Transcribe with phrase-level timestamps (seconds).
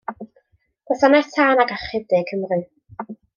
[0.85, 2.59] Gwasanaeth Tân ac Achub De Cymru.